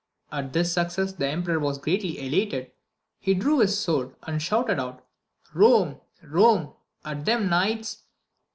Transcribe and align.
At 0.31 0.51
this 0.53 0.73
success 0.73 1.13
the 1.13 1.27
emperor 1.27 1.59
was 1.59 1.77
greatly 1.77 2.17
elated; 2.25 2.71
he 3.19 3.35
drew 3.35 3.59
his 3.59 3.77
sword, 3.77 4.15
and 4.23 4.41
shouted 4.41 4.79
out, 4.79 5.05
Rome! 5.53 6.01
Rome! 6.23 6.73
at 7.05 7.23
them 7.25 7.47
knights! 7.49 8.01